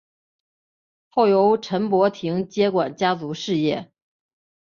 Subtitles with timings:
[1.11, 3.91] 后由陈柏廷接管家族事业。